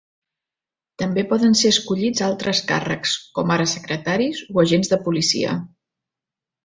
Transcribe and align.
També 1.01 1.23
poden 1.33 1.53
ser 1.59 1.71
escollits 1.75 2.23
altres 2.29 2.61
càrrecs, 2.71 3.13
com 3.37 3.53
ara 3.57 3.69
secretaris 3.75 4.41
o 4.57 4.63
agents 4.65 4.91
de 4.95 5.01
policia. 5.09 5.55